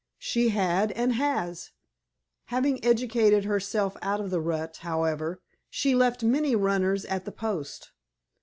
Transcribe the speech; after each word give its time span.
"She 0.17 0.49
had, 0.49 0.91
and 0.93 1.13
has. 1.13 1.73
Having 2.45 2.83
educated 2.83 3.45
herself 3.45 3.95
out 4.01 4.19
of 4.19 4.31
the 4.31 4.41
rut, 4.41 4.77
however, 4.77 5.43
she 5.69 5.93
left 5.93 6.23
many 6.23 6.55
runners 6.55 7.05
at 7.05 7.23
the 7.23 7.31
post. 7.31 7.91